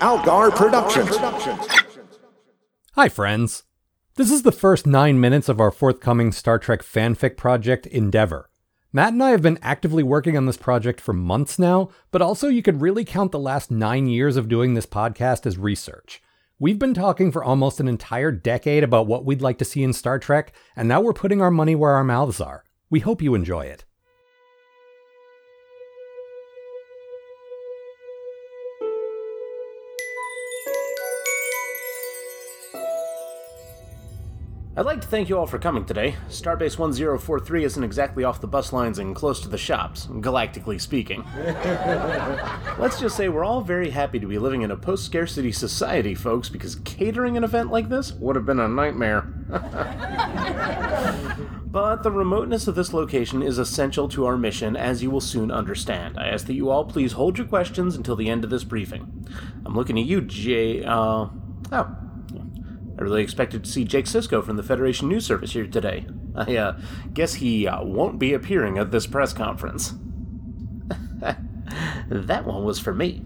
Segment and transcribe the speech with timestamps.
[0.00, 1.16] Aalgar Productions.
[2.92, 3.64] Hi, friends.
[4.14, 8.48] This is the first nine minutes of our forthcoming Star Trek fanfic project, Endeavor.
[8.92, 12.48] Matt and I have been actively working on this project for months now, but also
[12.48, 16.22] you could really count the last nine years of doing this podcast as research.
[16.60, 19.92] We've been talking for almost an entire decade about what we'd like to see in
[19.92, 22.64] Star Trek, and now we're putting our money where our mouths are.
[22.88, 23.84] We hope you enjoy it.
[34.78, 36.14] I'd like to thank you all for coming today.
[36.28, 41.24] Starbase 1043 isn't exactly off the bus lines and close to the shops, galactically speaking.
[42.78, 46.14] Let's just say we're all very happy to be living in a post scarcity society,
[46.14, 49.22] folks, because catering an event like this would have been a nightmare.
[51.66, 55.50] but the remoteness of this location is essential to our mission, as you will soon
[55.50, 56.16] understand.
[56.16, 59.26] I ask that you all please hold your questions until the end of this briefing.
[59.66, 60.84] I'm looking at you, Jay.
[60.84, 61.26] Uh,
[61.72, 61.96] oh,
[62.98, 66.06] I really expected to see Jake Sisko from the Federation News Service here today.
[66.34, 66.80] I uh,
[67.14, 69.94] guess he uh, won't be appearing at this press conference.
[72.08, 73.24] that one was for me.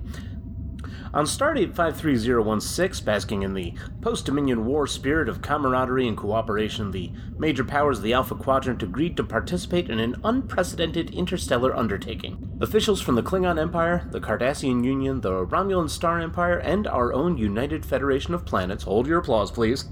[1.15, 7.13] On Stardate 53016, basking in the post Dominion War spirit of camaraderie and cooperation, the
[7.37, 12.57] major powers of the Alpha Quadrant agreed to participate in an unprecedented interstellar undertaking.
[12.63, 17.37] Officials from the Klingon Empire, the Cardassian Union, the Romulan Star Empire, and our own
[17.37, 19.85] United Federation of Planets hold your applause, please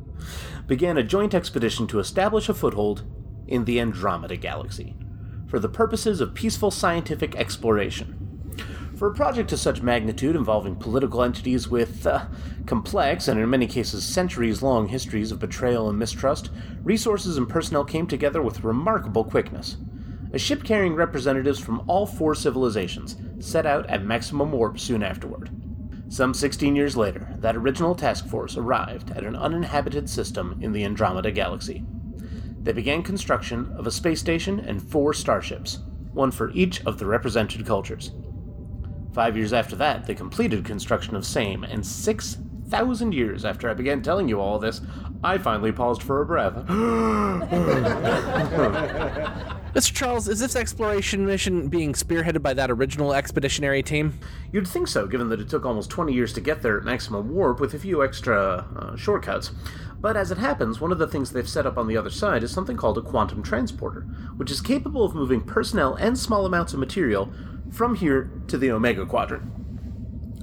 [0.68, 3.02] began a joint expedition to establish a foothold
[3.48, 4.94] in the Andromeda Galaxy
[5.48, 8.21] for the purposes of peaceful scientific exploration.
[9.02, 12.26] For a project of such magnitude involving political entities with uh,
[12.66, 16.50] complex and in many cases centuries long histories of betrayal and mistrust,
[16.84, 19.76] resources and personnel came together with remarkable quickness.
[20.32, 25.50] A ship carrying representatives from all four civilizations set out at maximum warp soon afterward.
[26.08, 30.84] Some 16 years later, that original task force arrived at an uninhabited system in the
[30.84, 31.84] Andromeda Galaxy.
[32.62, 35.80] They began construction of a space station and four starships,
[36.12, 38.12] one for each of the represented cultures.
[39.12, 44.00] Five years after that, they completed construction of SAME, and 6,000 years after I began
[44.00, 44.80] telling you all this,
[45.22, 46.54] I finally paused for a breath.
[49.74, 49.92] Mr.
[49.92, 54.18] Charles, is this exploration mission being spearheaded by that original expeditionary team?
[54.50, 57.34] You'd think so, given that it took almost 20 years to get there at maximum
[57.34, 59.50] warp with a few extra uh, shortcuts.
[60.00, 62.42] But as it happens, one of the things they've set up on the other side
[62.42, 64.00] is something called a quantum transporter,
[64.36, 67.32] which is capable of moving personnel and small amounts of material
[67.72, 69.50] from here to the Omega Quadrant.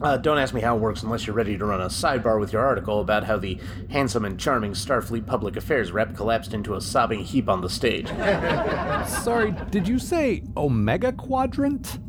[0.02, 2.54] Uh, don't ask me how it works unless you're ready to run a sidebar with
[2.54, 3.60] your article about how the
[3.90, 8.08] handsome and charming Starfleet public affairs rep collapsed into a sobbing heap on the stage.
[9.08, 12.00] Sorry, did you say Omega Quadrant?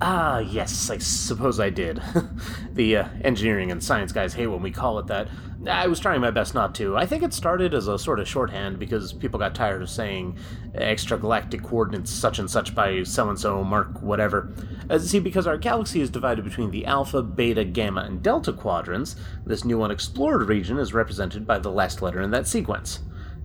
[0.00, 2.02] Ah, yes, I suppose I did.
[2.72, 5.28] the uh, engineering and science guys hate when we call it that.
[5.66, 6.96] I was trying my best not to.
[6.96, 10.36] I think it started as a sort of shorthand because people got tired of saying
[10.74, 14.52] extragalactic coordinates such and such by so and so, mark whatever.
[14.90, 19.16] Uh, see, because our galaxy is divided between the alpha, beta, gamma, and delta quadrants,
[19.46, 23.00] this new unexplored region is represented by the last letter in that sequence.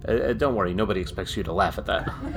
[0.08, 2.06] Uh, uh, don't worry, nobody expects you to laugh at that.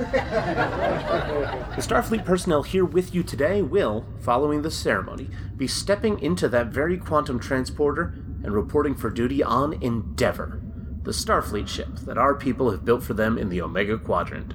[1.75, 6.67] the Starfleet personnel here with you today will, following this ceremony, be stepping into that
[6.67, 10.61] very quantum transporter and reporting for duty on Endeavor,
[11.03, 14.53] the Starfleet ship that our people have built for them in the Omega Quadrant.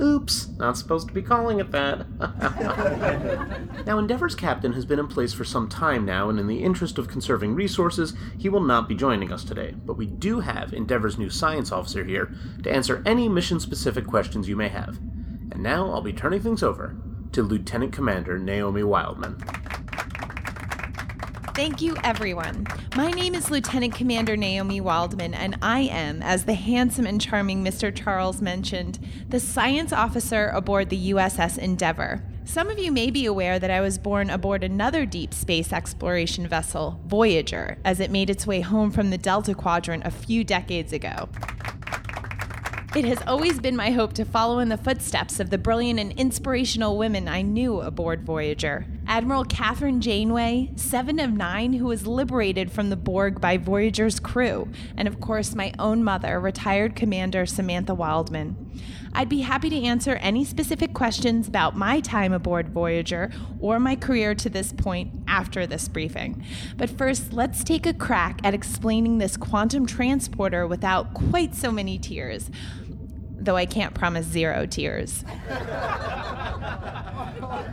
[0.00, 2.06] Oops, not supposed to be calling it that.
[3.86, 6.98] now, Endeavor's captain has been in place for some time now, and in the interest
[6.98, 9.74] of conserving resources, he will not be joining us today.
[9.86, 14.48] But we do have Endeavor's new science officer here to answer any mission specific questions
[14.48, 14.98] you may have.
[15.50, 16.96] And now I'll be turning things over
[17.32, 19.42] to Lieutenant Commander Naomi Wildman.
[21.56, 22.66] Thank you, everyone.
[22.96, 27.64] My name is Lieutenant Commander Naomi Wildman, and I am, as the handsome and charming
[27.64, 27.90] Mr.
[27.96, 28.98] Charles mentioned,
[29.30, 32.22] the science officer aboard the USS Endeavor.
[32.44, 36.46] Some of you may be aware that I was born aboard another deep space exploration
[36.46, 40.92] vessel, Voyager, as it made its way home from the Delta Quadrant a few decades
[40.92, 41.30] ago.
[42.96, 46.12] It has always been my hope to follow in the footsteps of the brilliant and
[46.12, 48.86] inspirational women I knew aboard Voyager.
[49.06, 54.70] Admiral Kathryn Janeway, seven of nine, who was liberated from the Borg by Voyager's crew,
[54.96, 58.56] and of course, my own mother, retired Commander Samantha Wildman.
[59.12, 63.96] I'd be happy to answer any specific questions about my time aboard Voyager or my
[63.96, 66.44] career to this point after this briefing.
[66.76, 71.98] But first, let's take a crack at explaining this quantum transporter without quite so many
[71.98, 72.50] tears
[73.38, 75.24] though I can't promise zero tears.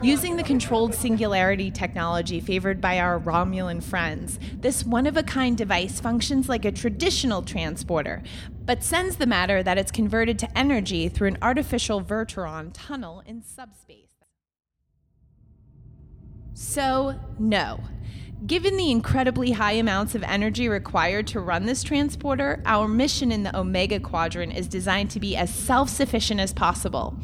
[0.01, 5.57] Using the controlled singularity technology favored by our Romulan friends, this one of a kind
[5.57, 8.21] device functions like a traditional transporter,
[8.65, 13.41] but sends the matter that it's converted to energy through an artificial Verteron tunnel in
[13.41, 14.09] subspace.
[16.53, 17.79] So, no.
[18.45, 23.43] Given the incredibly high amounts of energy required to run this transporter, our mission in
[23.43, 27.15] the Omega Quadrant is designed to be as self sufficient as possible.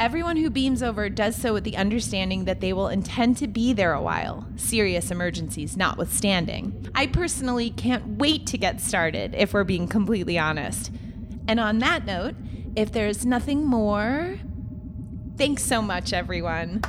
[0.00, 3.72] Everyone who beams over does so with the understanding that they will intend to be
[3.72, 6.88] there a while, serious emergencies notwithstanding.
[6.94, 10.90] I personally can't wait to get started, if we're being completely honest.
[11.46, 12.34] And on that note,
[12.74, 14.38] if there's nothing more,
[15.36, 16.82] thanks so much, everyone.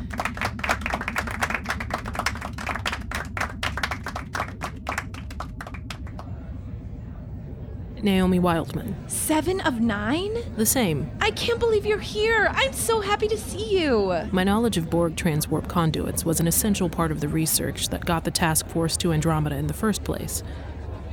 [8.02, 8.96] Naomi Wildman.
[9.08, 10.38] Seven of nine?
[10.56, 11.10] The same.
[11.22, 12.50] I can't believe you're here.
[12.52, 14.28] I'm so happy to see you.
[14.32, 18.24] My knowledge of Borg transwarp conduits was an essential part of the research that got
[18.24, 20.44] the task force to Andromeda in the first place.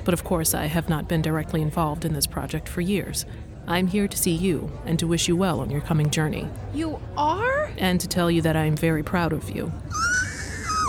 [0.05, 3.25] But of course, I have not been directly involved in this project for years.
[3.67, 6.49] I'm here to see you and to wish you well on your coming journey.
[6.75, 7.71] You are?
[7.79, 9.73] And to tell you that I am very proud of you.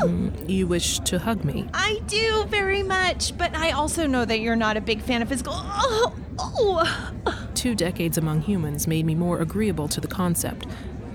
[0.01, 1.67] Mm, you wish to hug me?
[1.73, 5.29] I do very much, but I also know that you're not a big fan of
[5.29, 5.53] physical.
[5.55, 7.47] Oh, oh.
[7.53, 10.65] Two decades among humans made me more agreeable to the concept,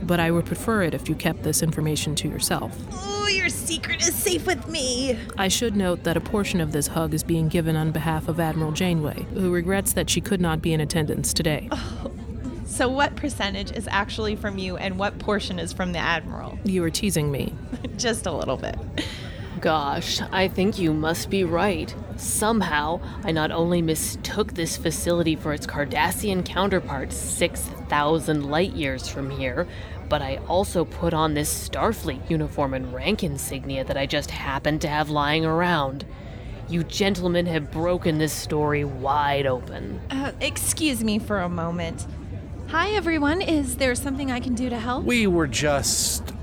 [0.02, 2.76] but I would prefer it if you kept this information to yourself.
[2.92, 5.18] Oh, your secret is safe with me.
[5.36, 8.40] I should note that a portion of this hug is being given on behalf of
[8.40, 11.68] Admiral Janeway, who regrets that she could not be in attendance today.
[11.70, 12.10] Oh.
[12.78, 16.60] So, what percentage is actually from you and what portion is from the Admiral?
[16.64, 17.52] You were teasing me.
[17.96, 18.78] Just a little bit.
[19.60, 21.92] Gosh, I think you must be right.
[22.16, 29.28] Somehow, I not only mistook this facility for its Cardassian counterpart 6,000 light years from
[29.28, 29.66] here,
[30.08, 34.82] but I also put on this Starfleet uniform and rank insignia that I just happened
[34.82, 36.04] to have lying around.
[36.68, 40.00] You gentlemen have broken this story wide open.
[40.10, 42.06] Uh, excuse me for a moment.
[42.68, 43.40] Hi, everyone.
[43.40, 45.06] Is there something I can do to help?
[45.06, 46.34] We were just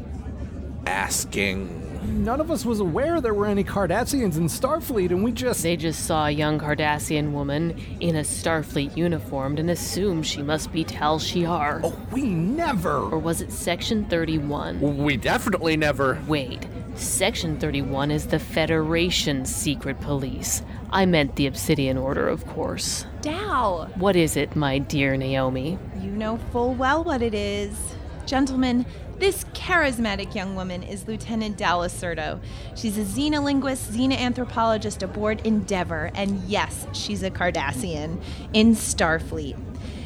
[0.88, 1.84] asking.
[2.24, 5.62] None of us was aware there were any Cardassians in Starfleet, and we just.
[5.62, 10.72] They just saw a young Cardassian woman in a Starfleet uniform and assumed she must
[10.72, 11.82] be Tal Shiar.
[11.84, 13.02] Oh, we never!
[13.02, 14.98] Or was it Section 31?
[14.98, 16.20] We definitely never.
[16.28, 20.64] Wait, Section 31 is the Federation's secret police.
[20.92, 23.06] I meant the Obsidian Order, of course.
[23.22, 23.90] Dow!
[23.96, 25.78] What is it, my dear Naomi?
[26.06, 27.96] You know full well what it is.
[28.28, 28.86] Gentlemen,
[29.18, 32.40] this charismatic young woman is Lieutenant Dal Acerto.
[32.76, 38.22] She's a xenolinguist, xenoanthropologist aboard Endeavour, and yes, she's a Cardassian
[38.54, 39.58] in Starfleet.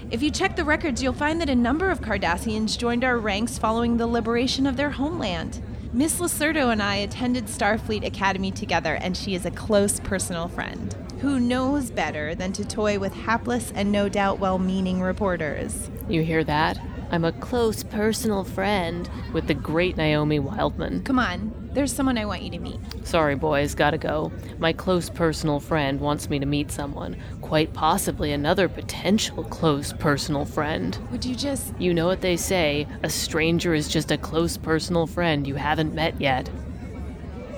[0.10, 3.58] If you check the records, you'll find that a number of Cardassians joined our ranks
[3.58, 5.62] following the liberation of their homeland.
[5.92, 10.96] Miss Lacerdo and I attended Starfleet Academy together, and she is a close personal friend.
[11.22, 15.90] Who knows better than to toy with hapless and no doubt well meaning reporters?
[16.08, 16.80] You hear that?
[17.12, 21.04] I'm a close personal friend with the great Naomi Wildman.
[21.04, 22.80] Come on, there's someone I want you to meet.
[23.04, 24.32] Sorry, boys, gotta go.
[24.60, 30.46] My close personal friend wants me to meet someone, quite possibly another potential close personal
[30.46, 30.98] friend.
[31.12, 31.74] Would you just.
[31.80, 35.94] You know what they say a stranger is just a close personal friend you haven't
[35.94, 36.50] met yet.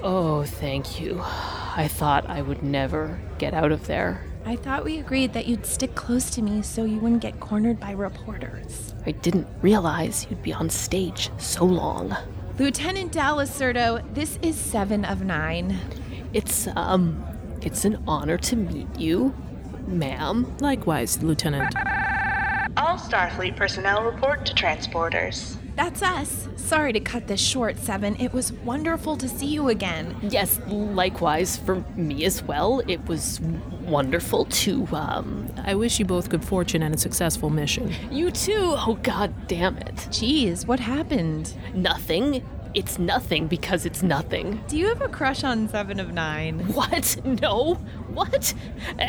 [0.02, 1.24] Oh, thank you.
[1.74, 4.26] I thought I would never get out of there.
[4.46, 7.80] I thought we agreed that you'd stick close to me so you wouldn't get cornered
[7.80, 8.94] by reporters.
[9.06, 12.16] I didn't realize you'd be on stage so long.
[12.60, 15.80] Lieutenant Dal Acerto, this is seven of nine.
[16.34, 17.24] It's, um,
[17.62, 19.34] it's an honor to meet you,
[19.88, 20.58] ma'am.
[20.60, 21.74] Likewise, Lieutenant.
[22.76, 25.56] All Starfleet personnel report to transporters.
[25.76, 26.48] That's us.
[26.58, 28.16] Sorry to cut this short, Seven.
[28.18, 30.16] It was wonderful to see you again.
[30.22, 32.82] Yes, likewise for me as well.
[32.88, 33.40] It was
[33.82, 35.52] wonderful to, um.
[35.64, 37.94] I wish you both good fortune and a successful mission.
[38.12, 38.76] You too!
[38.78, 39.96] Oh, god damn it.
[40.10, 41.56] Jeez, what happened?
[41.74, 42.46] Nothing.
[42.74, 44.64] It's nothing because it's nothing.
[44.70, 46.60] Do you have a crush on Seven of Nine?
[46.74, 47.18] What?
[47.42, 47.74] No?
[48.14, 48.54] What?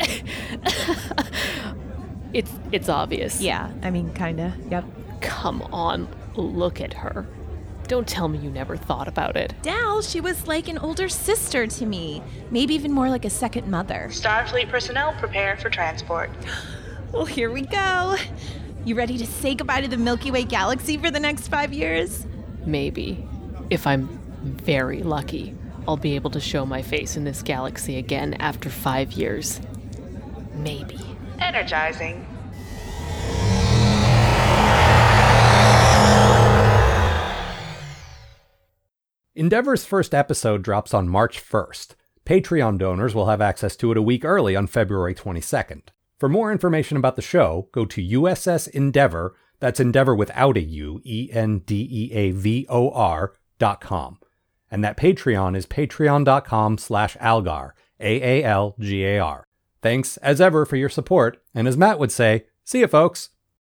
[2.33, 3.39] it's it's obvious.
[3.41, 4.53] Yeah, I mean, kinda.
[4.69, 4.85] Yep.
[5.21, 7.27] Come on, look at her.
[7.87, 9.53] Don't tell me you never thought about it.
[9.61, 12.23] Dal, she was like an older sister to me.
[12.49, 14.07] Maybe even more like a second mother.
[14.09, 16.29] Starfleet personnel prepare for transport.
[17.11, 18.15] Well, oh, here we go.
[18.85, 22.25] You ready to say goodbye to the Milky Way galaxy for the next five years?
[22.65, 23.27] Maybe.
[23.69, 24.07] If I'm
[24.43, 25.55] very lucky,
[25.87, 29.59] I'll be able to show my face in this galaxy again after five years.
[30.53, 30.99] Maybe.
[31.39, 32.25] Energizing.
[39.35, 41.95] Endeavor's first episode drops on March 1st.
[42.23, 45.81] Patreon donors will have access to it a week early on February 22nd.
[46.19, 51.01] For more information about the show, go to USS Endeavor, that's Endeavor without a U,
[51.03, 54.19] E N D E A V O R, dot com.
[54.69, 59.47] And that Patreon is patreon.com slash aalgar, A A L G A R.
[59.81, 63.29] Thanks, as ever, for your support, and as Matt would say, see you, folks.